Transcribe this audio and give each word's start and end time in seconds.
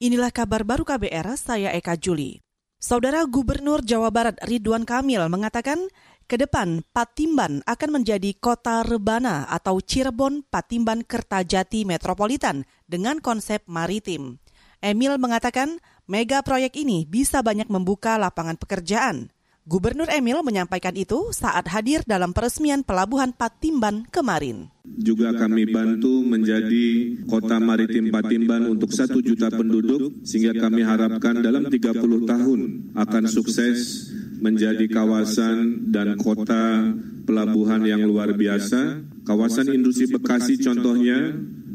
Inilah 0.00 0.32
kabar 0.32 0.64
baru 0.64 0.80
KBR, 0.80 1.36
saya 1.36 1.76
Eka 1.76 1.92
Juli. 1.92 2.40
Saudara 2.80 3.20
Gubernur 3.28 3.84
Jawa 3.84 4.08
Barat 4.08 4.32
Ridwan 4.48 4.88
Kamil 4.88 5.20
mengatakan, 5.28 5.76
ke 6.24 6.40
depan 6.40 6.80
Patimban 6.88 7.60
akan 7.68 8.00
menjadi 8.00 8.32
kota 8.40 8.80
rebana 8.80 9.44
atau 9.44 9.76
Cirebon 9.76 10.48
Patimban 10.48 11.04
Kertajati 11.04 11.84
Metropolitan 11.84 12.64
dengan 12.88 13.20
konsep 13.20 13.60
maritim. 13.68 14.40
Emil 14.80 15.20
mengatakan, 15.20 15.84
mega 16.08 16.40
proyek 16.40 16.80
ini 16.80 17.04
bisa 17.04 17.44
banyak 17.44 17.68
membuka 17.68 18.16
lapangan 18.16 18.56
pekerjaan. 18.56 19.28
Gubernur 19.70 20.10
Emil 20.10 20.42
menyampaikan 20.42 20.90
itu 20.98 21.30
saat 21.30 21.62
hadir 21.70 22.02
dalam 22.02 22.34
peresmian 22.34 22.82
Pelabuhan 22.82 23.30
Patimban 23.30 24.02
kemarin. 24.10 24.66
Juga 24.82 25.30
kami 25.30 25.62
bantu 25.70 26.26
menjadi 26.26 27.14
kota 27.30 27.62
maritim 27.62 28.10
Patimban 28.10 28.66
untuk 28.66 28.90
satu 28.90 29.22
juta 29.22 29.46
penduduk, 29.46 30.26
sehingga 30.26 30.58
kami 30.58 30.82
harapkan 30.82 31.38
dalam 31.38 31.70
30 31.70 31.86
tahun 32.02 32.60
akan 32.98 33.24
sukses 33.30 34.10
menjadi 34.42 34.90
kawasan 34.90 35.86
dan 35.94 36.18
kota 36.18 36.90
pelabuhan 37.22 37.86
yang 37.86 38.02
luar 38.02 38.34
biasa. 38.34 39.06
Kawasan 39.22 39.70
industri 39.70 40.10
Bekasi 40.10 40.58
contohnya 40.58 41.30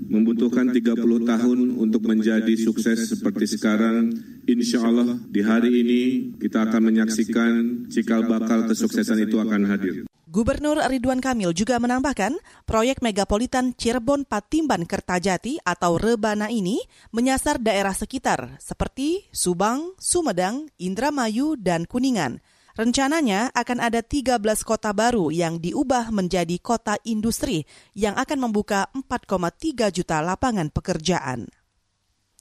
membutuhkan 0.05 0.69
30 0.69 0.95
tahun 1.25 1.59
untuk 1.81 2.05
menjadi 2.05 2.53
sukses 2.57 3.09
seperti 3.09 3.57
sekarang. 3.57 4.13
Insya 4.45 4.85
Allah 4.85 5.17
di 5.25 5.41
hari 5.41 5.81
ini 5.81 6.01
kita 6.37 6.69
akan 6.69 6.93
menyaksikan 6.93 7.51
cikal 7.89 8.29
bakal 8.29 8.69
kesuksesan 8.69 9.25
itu 9.25 9.41
akan 9.41 9.65
hadir. 9.65 10.05
Gubernur 10.35 10.75
Ridwan 10.83 11.23
Kamil 11.23 11.55
juga 11.55 11.79
menambahkan, 11.79 12.35
proyek 12.67 12.99
megapolitan 12.99 13.71
Cirebon 13.71 14.27
Patimban 14.27 14.83
Kertajati 14.83 15.63
atau 15.63 15.95
Rebana 15.95 16.51
ini 16.51 16.83
menyasar 17.15 17.55
daerah 17.55 17.95
sekitar 17.95 18.59
seperti 18.59 19.31
Subang, 19.31 19.95
Sumedang, 19.95 20.67
Indramayu, 20.75 21.55
dan 21.55 21.87
Kuningan. 21.87 22.43
Rencananya 22.75 23.55
akan 23.55 23.79
ada 23.79 24.03
13 24.03 24.35
kota 24.67 24.91
baru 24.91 25.31
yang 25.31 25.63
diubah 25.63 26.11
menjadi 26.11 26.59
kota 26.59 26.99
industri 27.07 27.63
yang 27.95 28.19
akan 28.19 28.51
membuka 28.51 28.91
4,3 28.91 29.95
juta 29.95 30.19
lapangan 30.19 30.67
pekerjaan. 30.67 31.47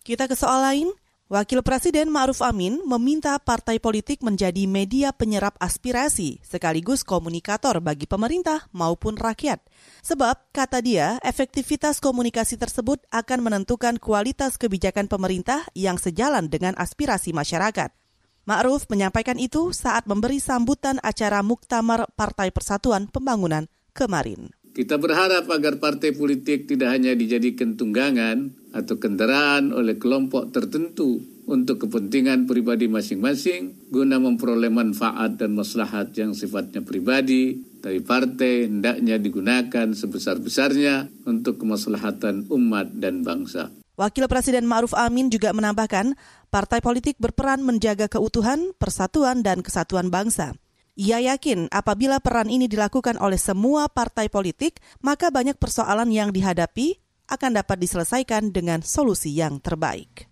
Kita 0.02 0.26
ke 0.26 0.34
soal 0.34 0.60
lain. 0.66 0.90
Wakil 1.24 1.64
Presiden 1.64 2.12
Ma'ruf 2.12 2.44
Amin 2.44 2.84
meminta 2.84 3.38
partai 3.40 3.80
politik 3.80 4.20
menjadi 4.20 4.68
media 4.68 5.08
penyerap 5.14 5.56
aspirasi 5.56 6.42
sekaligus 6.44 7.00
komunikator 7.00 7.80
bagi 7.80 8.04
pemerintah 8.04 8.68
maupun 8.76 9.16
rakyat. 9.16 9.62
Sebab, 10.04 10.52
kata 10.52 10.84
dia, 10.84 11.16
efektivitas 11.24 12.02
komunikasi 12.02 12.60
tersebut 12.60 13.00
akan 13.08 13.40
menentukan 13.40 13.96
kualitas 13.96 14.60
kebijakan 14.60 15.08
pemerintah 15.08 15.64
yang 15.72 15.96
sejalan 15.96 16.52
dengan 16.52 16.76
aspirasi 16.76 17.32
masyarakat. 17.32 18.03
Ma'ruf 18.44 18.84
menyampaikan 18.92 19.40
itu 19.40 19.72
saat 19.72 20.04
memberi 20.04 20.36
sambutan 20.36 21.00
acara 21.00 21.40
Muktamar 21.40 22.12
Partai 22.12 22.52
Persatuan 22.52 23.08
Pembangunan 23.08 23.72
kemarin. 23.96 24.52
Kita 24.74 25.00
berharap 25.00 25.48
agar 25.48 25.80
partai 25.80 26.12
politik 26.12 26.68
tidak 26.68 26.92
hanya 26.92 27.16
dijadikan 27.16 27.78
tunggangan 27.78 28.52
atau 28.74 29.00
kendaraan 29.00 29.70
oleh 29.70 29.96
kelompok 29.96 30.50
tertentu 30.50 31.22
untuk 31.46 31.86
kepentingan 31.86 32.44
pribadi 32.44 32.90
masing-masing 32.90 33.88
guna 33.88 34.18
memperoleh 34.18 34.68
manfaat 34.68 35.38
dan 35.38 35.54
maslahat 35.54 36.10
yang 36.18 36.34
sifatnya 36.34 36.82
pribadi, 36.82 37.64
tapi 37.80 38.02
partai 38.02 38.66
hendaknya 38.66 39.16
digunakan 39.16 39.94
sebesar-besarnya 39.94 41.24
untuk 41.28 41.62
kemaslahatan 41.62 42.50
umat 42.50 42.92
dan 42.98 43.22
bangsa. 43.22 43.83
Wakil 43.94 44.26
Presiden 44.26 44.66
Ma'ruf 44.66 44.90
Amin 44.98 45.30
juga 45.30 45.54
menambahkan, 45.54 46.18
partai 46.50 46.82
politik 46.82 47.14
berperan 47.22 47.62
menjaga 47.62 48.10
keutuhan, 48.10 48.74
persatuan, 48.74 49.46
dan 49.46 49.62
kesatuan 49.62 50.10
bangsa. 50.10 50.58
Ia 50.98 51.22
yakin 51.22 51.70
apabila 51.70 52.18
peran 52.18 52.50
ini 52.50 52.66
dilakukan 52.66 53.18
oleh 53.18 53.38
semua 53.38 53.86
partai 53.90 54.30
politik, 54.30 54.82
maka 55.02 55.30
banyak 55.30 55.58
persoalan 55.58 56.10
yang 56.10 56.30
dihadapi 56.34 56.98
akan 57.30 57.50
dapat 57.58 57.82
diselesaikan 57.82 58.50
dengan 58.50 58.82
solusi 58.82 59.34
yang 59.34 59.58
terbaik. 59.58 60.26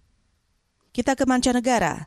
Kita 0.91 1.19
ke 1.19 1.26
mancanegara. 1.26 2.06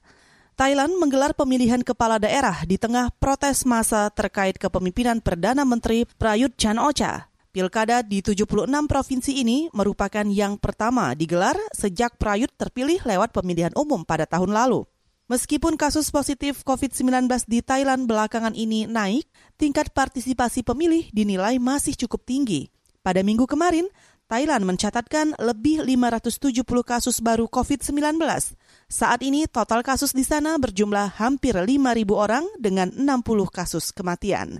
Thailand 0.56 0.96
menggelar 0.96 1.36
pemilihan 1.36 1.84
kepala 1.84 2.16
daerah 2.16 2.64
di 2.64 2.80
tengah 2.80 3.12
protes 3.20 3.68
massa 3.68 4.08
terkait 4.08 4.56
kepemimpinan 4.56 5.20
Perdana 5.20 5.68
Menteri 5.68 6.08
Prayut 6.16 6.56
Chan-ocha. 6.56 7.28
Pilkada 7.56 8.04
di 8.04 8.20
76 8.20 8.68
provinsi 8.84 9.40
ini 9.40 9.72
merupakan 9.72 10.28
yang 10.28 10.60
pertama 10.60 11.16
digelar 11.16 11.56
sejak 11.72 12.20
Prayut 12.20 12.52
terpilih 12.52 13.00
lewat 13.08 13.32
pemilihan 13.32 13.72
umum 13.80 14.04
pada 14.04 14.28
tahun 14.28 14.52
lalu. 14.52 14.84
Meskipun 15.32 15.80
kasus 15.80 16.12
positif 16.12 16.68
COVID-19 16.68 17.32
di 17.48 17.64
Thailand 17.64 18.12
belakangan 18.12 18.52
ini 18.60 18.92
naik, 18.92 19.24
tingkat 19.56 19.96
partisipasi 19.96 20.68
pemilih 20.68 21.08
dinilai 21.16 21.56
masih 21.56 21.96
cukup 21.96 22.28
tinggi. 22.28 22.68
Pada 23.00 23.24
minggu 23.24 23.48
kemarin, 23.48 23.88
Thailand 24.28 24.68
mencatatkan 24.68 25.40
lebih 25.40 25.88
570 25.88 26.60
kasus 26.84 27.24
baru 27.24 27.48
COVID-19. 27.48 28.20
Saat 28.92 29.24
ini 29.24 29.48
total 29.48 29.80
kasus 29.80 30.12
di 30.12 30.28
sana 30.28 30.60
berjumlah 30.60 31.24
hampir 31.24 31.56
5.000 31.56 31.72
orang 32.12 32.44
dengan 32.60 32.92
60 32.92 33.48
kasus 33.48 33.96
kematian. 33.96 34.60